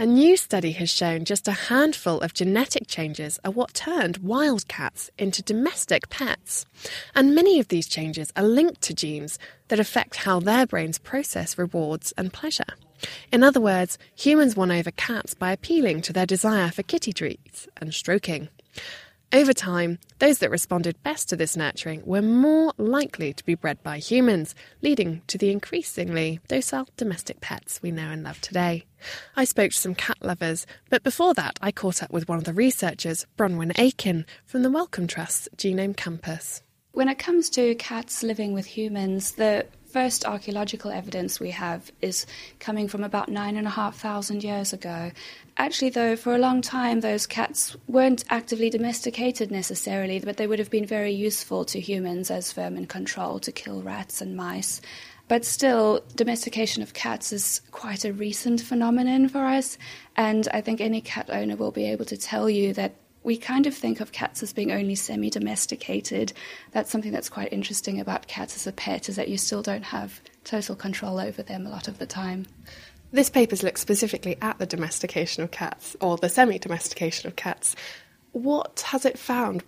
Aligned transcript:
A 0.00 0.06
new 0.06 0.38
study 0.38 0.72
has 0.72 0.88
shown 0.88 1.26
just 1.26 1.46
a 1.46 1.52
handful 1.52 2.22
of 2.22 2.32
genetic 2.32 2.86
changes 2.86 3.38
are 3.44 3.50
what 3.50 3.74
turned 3.74 4.16
wild 4.16 4.66
cats 4.66 5.10
into 5.18 5.42
domestic 5.42 6.08
pets. 6.08 6.64
And 7.14 7.34
many 7.34 7.60
of 7.60 7.68
these 7.68 7.86
changes 7.86 8.32
are 8.34 8.42
linked 8.42 8.80
to 8.80 8.94
genes 8.94 9.38
that 9.68 9.78
affect 9.78 10.16
how 10.16 10.40
their 10.40 10.64
brains 10.64 10.98
process 10.98 11.58
rewards 11.58 12.14
and 12.16 12.32
pleasure. 12.32 12.64
In 13.30 13.42
other 13.42 13.60
words, 13.60 13.98
humans 14.16 14.56
won 14.56 14.70
over 14.70 14.90
cats 14.90 15.34
by 15.34 15.52
appealing 15.52 16.00
to 16.00 16.14
their 16.14 16.24
desire 16.24 16.70
for 16.70 16.82
kitty 16.82 17.12
treats 17.12 17.68
and 17.76 17.92
stroking. 17.92 18.48
Over 19.32 19.52
time, 19.52 20.00
those 20.18 20.40
that 20.40 20.50
responded 20.50 21.00
best 21.04 21.28
to 21.28 21.36
this 21.36 21.56
nurturing 21.56 22.04
were 22.04 22.20
more 22.20 22.72
likely 22.78 23.32
to 23.32 23.44
be 23.44 23.54
bred 23.54 23.80
by 23.80 23.98
humans, 23.98 24.56
leading 24.82 25.22
to 25.28 25.38
the 25.38 25.52
increasingly 25.52 26.40
docile 26.48 26.88
domestic 26.96 27.40
pets 27.40 27.80
we 27.80 27.92
know 27.92 28.10
and 28.10 28.24
love 28.24 28.40
today. 28.40 28.86
I 29.36 29.44
spoke 29.44 29.70
to 29.70 29.76
some 29.76 29.94
cat 29.94 30.16
lovers, 30.20 30.66
but 30.88 31.04
before 31.04 31.32
that, 31.34 31.60
I 31.62 31.70
caught 31.70 32.02
up 32.02 32.10
with 32.10 32.28
one 32.28 32.38
of 32.38 32.44
the 32.44 32.52
researchers, 32.52 33.24
Bronwen 33.38 33.72
Aken, 33.74 34.24
from 34.46 34.64
the 34.64 34.70
Wellcome 34.70 35.06
Trust's 35.06 35.48
Genome 35.56 35.96
Campus. 35.96 36.64
When 36.90 37.08
it 37.08 37.20
comes 37.20 37.50
to 37.50 37.76
cats 37.76 38.24
living 38.24 38.52
with 38.52 38.66
humans, 38.66 39.32
the 39.32 39.64
first 39.92 40.24
archaeological 40.24 40.90
evidence 40.90 41.40
we 41.40 41.50
have 41.50 41.90
is 42.00 42.26
coming 42.58 42.88
from 42.88 43.02
about 43.02 43.28
nine 43.28 43.56
and 43.56 43.66
a 43.66 43.70
half 43.70 43.96
thousand 43.96 44.44
years 44.44 44.72
ago. 44.72 45.10
Actually, 45.56 45.90
though, 45.90 46.16
for 46.16 46.34
a 46.34 46.38
long 46.38 46.62
time, 46.62 47.00
those 47.00 47.26
cats 47.26 47.76
weren't 47.86 48.24
actively 48.30 48.70
domesticated 48.70 49.50
necessarily, 49.50 50.20
but 50.20 50.36
they 50.36 50.46
would 50.46 50.58
have 50.58 50.70
been 50.70 50.86
very 50.86 51.12
useful 51.12 51.64
to 51.64 51.80
humans 51.80 52.30
as 52.30 52.52
vermin 52.52 52.86
control 52.86 53.38
to 53.40 53.52
kill 53.52 53.82
rats 53.82 54.20
and 54.20 54.36
mice. 54.36 54.80
But 55.28 55.44
still, 55.44 56.02
domestication 56.16 56.82
of 56.82 56.92
cats 56.92 57.32
is 57.32 57.60
quite 57.70 58.04
a 58.04 58.12
recent 58.12 58.60
phenomenon 58.60 59.28
for 59.28 59.44
us, 59.44 59.78
and 60.16 60.48
I 60.52 60.60
think 60.60 60.80
any 60.80 61.00
cat 61.00 61.30
owner 61.30 61.54
will 61.54 61.70
be 61.70 61.84
able 61.84 62.04
to 62.06 62.16
tell 62.16 62.50
you 62.50 62.74
that 62.74 62.94
we 63.22 63.36
kind 63.36 63.66
of 63.66 63.74
think 63.74 64.00
of 64.00 64.12
cats 64.12 64.42
as 64.42 64.52
being 64.52 64.72
only 64.72 64.94
semi 64.94 65.30
domesticated. 65.30 66.32
That's 66.72 66.90
something 66.90 67.12
that's 67.12 67.28
quite 67.28 67.52
interesting 67.52 68.00
about 68.00 68.26
cats 68.26 68.56
as 68.56 68.66
a 68.66 68.72
pet, 68.72 69.08
is 69.08 69.16
that 69.16 69.28
you 69.28 69.36
still 69.36 69.62
don't 69.62 69.84
have 69.84 70.20
total 70.44 70.74
control 70.74 71.20
over 71.20 71.42
them 71.42 71.66
a 71.66 71.70
lot 71.70 71.88
of 71.88 71.98
the 71.98 72.06
time. 72.06 72.46
This 73.12 73.28
paper's 73.28 73.62
looked 73.62 73.78
specifically 73.78 74.38
at 74.40 74.58
the 74.58 74.66
domestication 74.66 75.42
of 75.42 75.50
cats, 75.50 75.96
or 76.00 76.16
the 76.16 76.28
semi 76.28 76.58
domestication 76.58 77.26
of 77.26 77.36
cats. 77.36 77.76
What 78.32 78.84
has 78.86 79.04
it 79.04 79.18
found? 79.18 79.64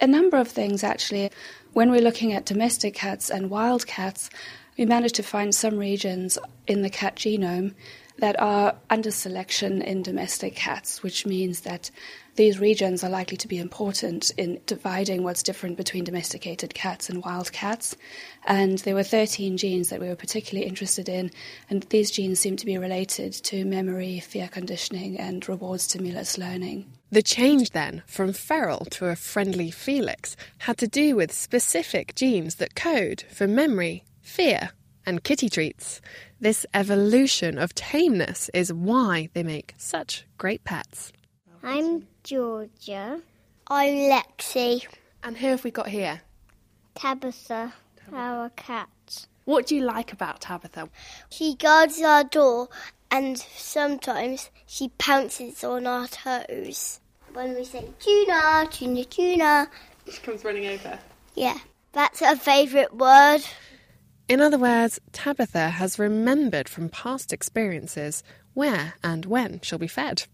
A 0.00 0.06
number 0.06 0.38
of 0.38 0.48
things, 0.48 0.82
actually. 0.82 1.30
When 1.72 1.90
we're 1.90 2.00
looking 2.00 2.32
at 2.32 2.46
domestic 2.46 2.94
cats 2.94 3.30
and 3.30 3.50
wild 3.50 3.86
cats, 3.86 4.30
we 4.76 4.84
managed 4.86 5.14
to 5.16 5.22
find 5.22 5.54
some 5.54 5.76
regions 5.76 6.38
in 6.66 6.82
the 6.82 6.90
cat 6.90 7.16
genome 7.16 7.74
that 8.18 8.40
are 8.40 8.76
under 8.90 9.10
selection 9.10 9.82
in 9.82 10.02
domestic 10.02 10.54
cats, 10.54 11.02
which 11.02 11.26
means 11.26 11.60
that 11.62 11.90
these 12.36 12.58
regions 12.58 13.04
are 13.04 13.10
likely 13.10 13.36
to 13.36 13.48
be 13.48 13.58
important 13.58 14.30
in 14.36 14.60
dividing 14.66 15.22
what's 15.22 15.42
different 15.42 15.76
between 15.76 16.04
domesticated 16.04 16.74
cats 16.74 17.08
and 17.08 17.24
wild 17.24 17.52
cats. 17.52 17.96
And 18.44 18.78
there 18.78 18.94
were 18.94 19.04
13 19.04 19.56
genes 19.56 19.88
that 19.90 20.00
we 20.00 20.08
were 20.08 20.16
particularly 20.16 20.66
interested 20.66 21.08
in, 21.08 21.30
and 21.70 21.84
these 21.84 22.10
genes 22.10 22.40
seem 22.40 22.56
to 22.56 22.66
be 22.66 22.78
related 22.78 23.32
to 23.44 23.64
memory, 23.64 24.20
fear 24.20 24.48
conditioning, 24.48 25.18
and 25.18 25.48
reward 25.48 25.80
stimulus 25.80 26.38
learning. 26.38 26.92
The 27.10 27.22
change 27.22 27.70
then 27.70 28.02
from 28.06 28.32
feral 28.32 28.86
to 28.86 29.06
a 29.06 29.16
friendly 29.16 29.70
Felix 29.70 30.36
had 30.58 30.78
to 30.78 30.88
do 30.88 31.14
with 31.14 31.32
specific 31.32 32.14
genes 32.16 32.56
that 32.56 32.74
code 32.74 33.24
for 33.30 33.46
memory, 33.46 34.04
fear, 34.20 34.70
and 35.06 35.22
kitty 35.22 35.48
treats. 35.48 36.00
This 36.40 36.66
evolution 36.74 37.58
of 37.58 37.74
tameness 37.74 38.50
is 38.54 38.72
why 38.72 39.28
they 39.34 39.42
make 39.42 39.74
such 39.76 40.26
great 40.38 40.64
pets. 40.64 41.12
I'm 41.62 42.06
Georgia. 42.22 43.20
I'm 43.68 43.94
Lexi. 43.94 44.86
And 45.22 45.38
who 45.38 45.48
have 45.48 45.64
we 45.64 45.70
got 45.70 45.88
here? 45.88 46.20
Tabitha, 46.94 47.72
our 48.12 48.50
cat. 48.50 49.26
What 49.44 49.66
do 49.66 49.76
you 49.76 49.82
like 49.82 50.12
about 50.12 50.40
Tabitha? 50.40 50.88
She 51.30 51.54
guards 51.54 52.00
our 52.00 52.24
door 52.24 52.68
and 53.10 53.38
sometimes 53.38 54.50
she 54.66 54.90
pounces 54.98 55.62
on 55.64 55.86
our 55.86 56.08
toes. 56.08 57.00
When 57.32 57.54
we 57.54 57.64
say 57.64 57.86
tuna, 58.00 58.68
tuna, 58.70 59.04
tuna. 59.04 59.70
She 60.10 60.20
comes 60.20 60.44
running 60.44 60.66
over. 60.66 60.98
Yeah, 61.34 61.58
that's 61.92 62.20
her 62.20 62.36
favourite 62.36 62.94
word. 62.94 63.40
In 64.26 64.40
other 64.40 64.56
words, 64.56 64.98
Tabitha 65.12 65.68
has 65.68 65.98
remembered 65.98 66.66
from 66.66 66.88
past 66.88 67.30
experiences 67.30 68.22
where 68.54 68.94
and 69.04 69.26
when 69.26 69.60
she'll 69.62 69.78
be 69.78 69.86
fed. 69.86 70.24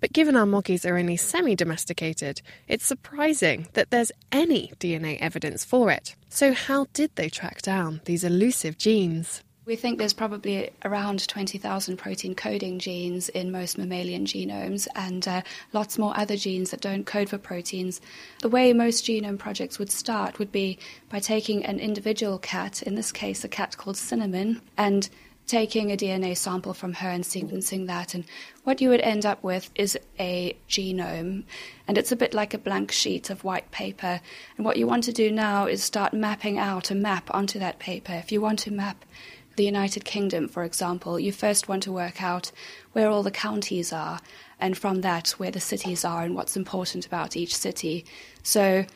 But 0.00 0.12
given 0.12 0.34
our 0.34 0.46
moggies 0.46 0.88
are 0.88 0.96
only 0.96 1.16
semi 1.16 1.54
domesticated, 1.54 2.42
it's 2.66 2.84
surprising 2.84 3.68
that 3.74 3.90
there's 3.90 4.10
any 4.32 4.72
DNA 4.80 5.18
evidence 5.20 5.64
for 5.64 5.92
it. 5.92 6.16
So, 6.28 6.54
how 6.54 6.86
did 6.92 7.14
they 7.14 7.28
track 7.28 7.62
down 7.62 8.00
these 8.04 8.24
elusive 8.24 8.78
genes? 8.78 9.44
We 9.70 9.76
think 9.76 9.98
there's 9.98 10.12
probably 10.12 10.70
around 10.84 11.28
20,000 11.28 11.96
protein 11.96 12.34
coding 12.34 12.80
genes 12.80 13.28
in 13.28 13.52
most 13.52 13.78
mammalian 13.78 14.26
genomes 14.26 14.88
and 14.96 15.28
uh, 15.28 15.42
lots 15.72 15.96
more 15.96 16.12
other 16.18 16.36
genes 16.36 16.72
that 16.72 16.80
don't 16.80 17.06
code 17.06 17.28
for 17.28 17.38
proteins. 17.38 18.00
The 18.40 18.48
way 18.48 18.72
most 18.72 19.04
genome 19.04 19.38
projects 19.38 19.78
would 19.78 19.92
start 19.92 20.40
would 20.40 20.50
be 20.50 20.80
by 21.08 21.20
taking 21.20 21.64
an 21.64 21.78
individual 21.78 22.36
cat, 22.36 22.82
in 22.82 22.96
this 22.96 23.12
case 23.12 23.44
a 23.44 23.48
cat 23.48 23.76
called 23.76 23.96
Cinnamon, 23.96 24.60
and 24.76 25.08
taking 25.46 25.90
a 25.90 25.96
DNA 25.96 26.36
sample 26.36 26.74
from 26.74 26.94
her 26.94 27.08
and 27.08 27.22
sequencing 27.22 27.86
that. 27.86 28.14
And 28.14 28.24
what 28.64 28.80
you 28.80 28.88
would 28.88 29.00
end 29.00 29.24
up 29.24 29.42
with 29.42 29.70
is 29.76 29.96
a 30.18 30.56
genome. 30.68 31.44
And 31.86 31.96
it's 31.96 32.12
a 32.12 32.16
bit 32.16 32.34
like 32.34 32.54
a 32.54 32.58
blank 32.58 32.90
sheet 32.90 33.30
of 33.30 33.44
white 33.44 33.70
paper. 33.70 34.20
And 34.56 34.64
what 34.64 34.76
you 34.76 34.86
want 34.88 35.04
to 35.04 35.12
do 35.12 35.30
now 35.30 35.66
is 35.66 35.82
start 35.82 36.12
mapping 36.12 36.58
out 36.58 36.90
a 36.90 36.94
map 36.94 37.32
onto 37.32 37.60
that 37.60 37.78
paper. 37.78 38.12
If 38.12 38.32
you 38.32 38.40
want 38.40 38.58
to 38.60 38.72
map 38.72 39.04
the 39.60 39.66
United 39.66 40.06
Kingdom, 40.06 40.48
for 40.48 40.64
example, 40.64 41.20
you 41.20 41.32
first 41.32 41.68
want 41.68 41.82
to 41.82 41.92
work 41.92 42.22
out 42.22 42.50
where 42.92 43.10
all 43.10 43.22
the 43.22 43.30
counties 43.30 43.92
are, 43.92 44.18
and 44.58 44.74
from 44.76 45.02
that, 45.02 45.32
where 45.32 45.50
the 45.50 45.60
cities 45.60 46.02
are 46.02 46.22
and 46.22 46.34
what's 46.34 46.56
important 46.56 47.04
about 47.04 47.36
each 47.36 47.54
city. 47.54 48.06
So, 48.42 48.86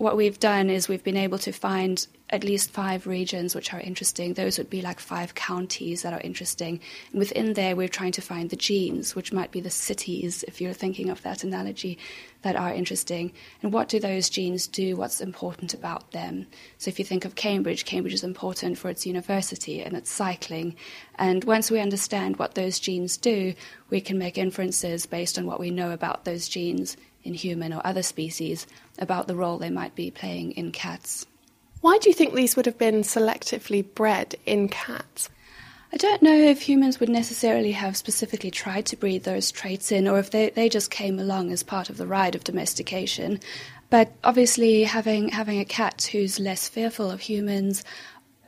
what 0.00 0.16
we've 0.16 0.40
done 0.40 0.70
is 0.70 0.88
we've 0.88 1.04
been 1.04 1.16
able 1.18 1.36
to 1.36 1.52
find 1.52 2.06
at 2.30 2.42
least 2.42 2.70
five 2.70 3.06
regions 3.06 3.54
which 3.54 3.74
are 3.74 3.80
interesting. 3.80 4.32
Those 4.32 4.56
would 4.56 4.70
be 4.70 4.80
like 4.80 4.98
five 4.98 5.34
counties 5.34 6.02
that 6.02 6.14
are 6.14 6.20
interesting. 6.20 6.80
And 7.10 7.18
within 7.18 7.52
there, 7.52 7.76
we're 7.76 7.88
trying 7.88 8.12
to 8.12 8.22
find 8.22 8.48
the 8.48 8.56
genes, 8.56 9.14
which 9.14 9.30
might 9.30 9.50
be 9.50 9.60
the 9.60 9.68
cities, 9.68 10.42
if 10.48 10.58
you're 10.58 10.72
thinking 10.72 11.10
of 11.10 11.20
that 11.22 11.44
analogy, 11.44 11.98
that 12.40 12.56
are 12.56 12.72
interesting. 12.72 13.32
And 13.62 13.74
what 13.74 13.88
do 13.90 14.00
those 14.00 14.30
genes 14.30 14.66
do? 14.66 14.96
What's 14.96 15.20
important 15.20 15.74
about 15.74 16.12
them? 16.12 16.46
So 16.78 16.88
if 16.88 16.98
you 16.98 17.04
think 17.04 17.26
of 17.26 17.34
Cambridge, 17.34 17.84
Cambridge 17.84 18.14
is 18.14 18.24
important 18.24 18.78
for 18.78 18.88
its 18.88 19.04
university 19.04 19.82
and 19.82 19.94
its 19.94 20.10
cycling. 20.10 20.76
And 21.16 21.44
once 21.44 21.70
we 21.70 21.78
understand 21.78 22.38
what 22.38 22.54
those 22.54 22.80
genes 22.80 23.18
do, 23.18 23.52
we 23.90 24.00
can 24.00 24.16
make 24.16 24.38
inferences 24.38 25.04
based 25.04 25.36
on 25.36 25.44
what 25.44 25.60
we 25.60 25.70
know 25.70 25.90
about 25.90 26.24
those 26.24 26.48
genes 26.48 26.96
in 27.22 27.34
human 27.34 27.72
or 27.72 27.80
other 27.84 28.02
species 28.02 28.66
about 28.98 29.26
the 29.26 29.34
role 29.34 29.58
they 29.58 29.70
might 29.70 29.94
be 29.94 30.10
playing 30.10 30.52
in 30.52 30.72
cats. 30.72 31.26
Why 31.80 31.98
do 31.98 32.10
you 32.10 32.14
think 32.14 32.34
these 32.34 32.56
would 32.56 32.66
have 32.66 32.78
been 32.78 33.02
selectively 33.02 33.84
bred 33.94 34.36
in 34.44 34.68
cats? 34.68 35.30
I 35.92 35.96
don't 35.96 36.22
know 36.22 36.36
if 36.36 36.62
humans 36.62 37.00
would 37.00 37.08
necessarily 37.08 37.72
have 37.72 37.96
specifically 37.96 38.50
tried 38.50 38.86
to 38.86 38.96
breed 38.96 39.24
those 39.24 39.50
traits 39.50 39.90
in, 39.90 40.06
or 40.06 40.18
if 40.18 40.30
they, 40.30 40.50
they 40.50 40.68
just 40.68 40.90
came 40.90 41.18
along 41.18 41.50
as 41.50 41.64
part 41.64 41.90
of 41.90 41.96
the 41.96 42.06
ride 42.06 42.36
of 42.36 42.44
domestication. 42.44 43.40
But 43.88 44.12
obviously, 44.22 44.84
having 44.84 45.30
having 45.30 45.58
a 45.58 45.64
cat 45.64 46.08
who's 46.12 46.38
less 46.38 46.68
fearful 46.68 47.10
of 47.10 47.20
humans, 47.20 47.82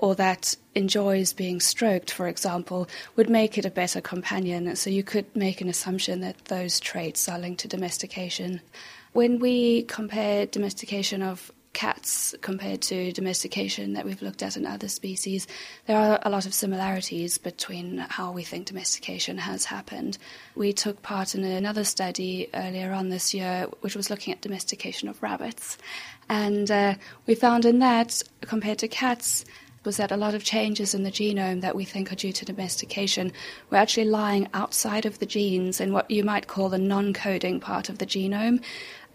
or 0.00 0.14
that 0.14 0.56
enjoys 0.74 1.34
being 1.34 1.60
stroked, 1.60 2.10
for 2.10 2.26
example, 2.26 2.88
would 3.16 3.28
make 3.28 3.58
it 3.58 3.66
a 3.66 3.70
better 3.70 4.00
companion. 4.00 4.74
So 4.74 4.88
you 4.88 5.02
could 5.02 5.26
make 5.36 5.60
an 5.60 5.68
assumption 5.68 6.20
that 6.22 6.46
those 6.46 6.80
traits 6.80 7.28
are 7.28 7.38
linked 7.38 7.60
to 7.60 7.68
domestication. 7.68 8.62
When 9.12 9.40
we 9.40 9.82
compare 9.82 10.46
domestication 10.46 11.22
of 11.22 11.52
cats 11.74 12.34
compared 12.40 12.80
to 12.80 13.12
domestication 13.12 13.92
that 13.92 14.06
we've 14.06 14.22
looked 14.22 14.42
at 14.42 14.56
in 14.56 14.64
other 14.64 14.88
species, 14.88 15.46
there 15.86 15.98
are 15.98 16.18
a 16.22 16.30
lot 16.30 16.46
of 16.46 16.54
similarities 16.54 17.36
between 17.36 17.98
how 17.98 18.32
we 18.32 18.42
think 18.42 18.66
domestication 18.66 19.36
has 19.36 19.66
happened. 19.66 20.16
We 20.54 20.72
took 20.72 21.02
part 21.02 21.34
in 21.34 21.44
another 21.44 21.84
study 21.84 22.48
earlier 22.54 22.92
on 22.92 23.10
this 23.10 23.34
year, 23.34 23.66
which 23.82 23.96
was 23.96 24.08
looking 24.08 24.32
at 24.32 24.40
domestication 24.40 25.10
of 25.10 25.22
rabbits. 25.22 25.76
And 26.30 26.70
uh, 26.70 26.94
we 27.26 27.34
found 27.34 27.66
in 27.66 27.80
that, 27.80 28.22
compared 28.40 28.78
to 28.78 28.88
cats, 28.88 29.44
was 29.84 29.96
that 29.96 30.12
a 30.12 30.16
lot 30.16 30.34
of 30.34 30.44
changes 30.44 30.94
in 30.94 31.02
the 31.02 31.10
genome 31.10 31.60
that 31.62 31.74
we 31.74 31.84
think 31.84 32.12
are 32.12 32.16
due 32.16 32.32
to 32.32 32.44
domestication 32.44 33.32
were 33.70 33.78
actually 33.78 34.04
lying 34.04 34.48
outside 34.52 35.06
of 35.06 35.18
the 35.18 35.26
genes 35.26 35.80
in 35.80 35.92
what 35.92 36.10
you 36.10 36.22
might 36.22 36.46
call 36.46 36.68
the 36.68 36.78
non 36.78 37.12
coding 37.14 37.60
part 37.60 37.88
of 37.88 37.98
the 37.98 38.06
genome. 38.06 38.62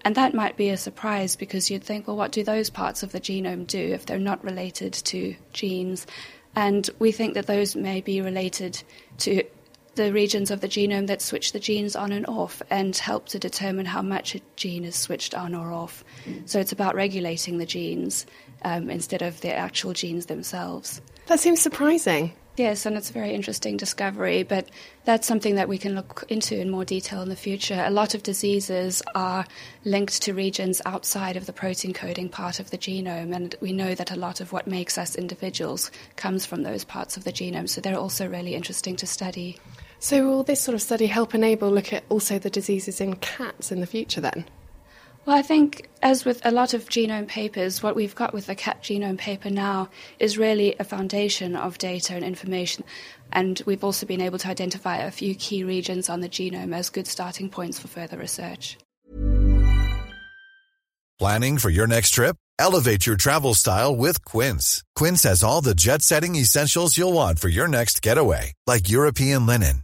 And 0.04 0.16
that 0.16 0.34
might 0.36 0.56
be 0.56 0.70
a 0.70 0.78
surprise 0.78 1.36
because 1.36 1.72
you'd 1.72 1.84
think, 1.84 2.08
well, 2.08 2.18
what 2.18 2.32
do 2.32 2.44
those 2.44 2.70
parts 2.70 3.02
of 3.02 3.12
the 3.12 3.20
genome 3.20 3.66
do 3.66 3.80
if 3.80 4.06
they're 4.06 4.20
not 4.20 4.44
related 4.44 4.94
to 4.94 5.36
genes? 5.52 6.06
And 6.56 6.90
we 7.00 7.12
think 7.12 7.34
that 7.34 7.48
those 7.48 7.76
may 7.76 8.02
be 8.02 8.22
related 8.22 8.82
to 9.20 9.44
the 9.96 10.14
regions 10.14 10.52
of 10.52 10.62
the 10.62 10.68
genome 10.68 11.08
that 11.08 11.22
switch 11.22 11.52
the 11.52 11.60
genes 11.60 11.96
on 11.96 12.12
and 12.12 12.26
off 12.28 12.62
and 12.70 12.96
help 12.96 13.28
to 13.30 13.40
determine 13.40 13.86
how 13.86 14.02
much 14.02 14.36
a 14.36 14.42
gene 14.56 14.86
is 14.86 14.96
switched 14.96 15.34
on 15.34 15.56
or 15.56 15.72
off. 15.72 16.04
So 16.46 16.60
it's 16.60 16.72
about 16.72 16.96
regulating 16.96 17.58
the 17.58 17.66
genes 17.66 18.26
um, 18.64 18.90
instead 18.90 19.22
of 19.22 19.42
the 19.42 19.54
actual 19.54 19.94
genes 19.94 20.26
themselves. 20.26 21.02
That 21.28 21.40
seems 21.40 21.62
surprising. 21.62 22.34
Yes, 22.58 22.86
and 22.86 22.96
it's 22.96 23.10
a 23.10 23.14
very 23.14 23.34
interesting 23.34 23.76
discovery, 23.76 24.44
but 24.44 24.70
that's 25.04 25.28
something 25.28 25.56
that 25.56 25.68
we 25.68 25.78
can 25.78 25.94
look 25.94 26.24
into 26.30 26.58
in 26.58 26.70
more 26.70 26.86
detail 26.86 27.22
in 27.22 27.28
the 27.28 27.36
future. 27.36 27.84
A 27.86 27.92
lot 27.92 28.16
of 28.16 28.24
diseases 28.24 29.04
are 29.14 29.46
linked 29.84 30.22
to 30.22 30.34
regions 30.34 30.82
outside 30.86 31.36
of 31.36 31.48
the 31.48 31.54
protein 31.54 31.92
coding 31.92 32.30
part 32.30 32.62
of 32.62 32.70
the 32.70 32.78
genome, 32.78 33.36
and 33.36 33.56
we 33.60 33.74
know 33.74 33.94
that 33.94 34.12
a 34.12 34.16
lot 34.16 34.40
of 34.40 34.54
what 34.54 34.68
makes 34.68 34.98
us 34.98 35.18
individuals 35.18 35.92
comes 36.16 36.46
from 36.46 36.64
those 36.64 36.86
parts 36.86 37.18
of 37.18 37.26
the 37.26 37.34
genome, 37.34 37.68
so 37.68 37.82
they're 37.82 38.00
also 38.00 38.26
really 38.26 38.56
interesting 38.56 38.96
to 38.96 39.06
study. 39.06 39.60
So, 40.06 40.24
will 40.28 40.44
this 40.44 40.62
sort 40.62 40.76
of 40.76 40.84
study 40.84 41.08
help 41.08 41.34
enable 41.34 41.72
look 41.72 41.92
at 41.92 42.04
also 42.10 42.38
the 42.38 42.52
diseases 42.52 43.02
in 43.02 43.16
cats 43.16 43.72
in 43.72 43.80
the 43.80 43.88
future 43.88 44.22
then? 44.22 44.46
Well, 45.26 45.36
I 45.36 45.42
think, 45.42 45.90
as 46.04 46.26
with 46.26 46.46
a 46.46 46.52
lot 46.52 46.76
of 46.76 46.88
genome 46.90 47.28
papers, 47.28 47.82
what 47.82 47.96
we've 47.96 48.14
got 48.14 48.32
with 48.32 48.46
the 48.46 48.54
cat 48.54 48.84
genome 48.84 49.18
paper 49.18 49.50
now 49.50 49.90
is 50.20 50.38
really 50.38 50.76
a 50.78 50.84
foundation 50.84 51.56
of 51.56 51.80
data 51.80 52.14
and 52.14 52.24
information. 52.24 52.84
And 53.34 53.60
we've 53.66 53.84
also 53.84 54.06
been 54.06 54.22
able 54.22 54.38
to 54.38 54.48
identify 54.48 54.98
a 54.98 55.10
few 55.10 55.34
key 55.34 55.64
regions 55.64 56.08
on 56.08 56.22
the 56.22 56.30
genome 56.30 56.76
as 56.76 56.92
good 56.92 57.08
starting 57.08 57.50
points 57.50 57.80
for 57.80 57.88
further 57.88 58.20
research. 58.20 58.78
Planning 61.18 61.58
for 61.58 61.72
your 61.72 61.88
next 61.88 62.12
trip? 62.12 62.36
Elevate 62.60 63.06
your 63.08 63.16
travel 63.16 63.54
style 63.54 63.96
with 63.96 64.24
Quince. 64.24 64.84
Quince 64.96 65.24
has 65.24 65.44
all 65.44 65.62
the 65.62 65.76
jet 65.76 66.02
setting 66.02 66.36
essentials 66.36 66.98
you'll 66.98 67.14
want 67.14 67.40
for 67.40 67.50
your 67.50 67.68
next 67.68 68.02
getaway, 68.02 68.54
like 68.68 68.90
European 68.90 69.46
linen, 69.46 69.84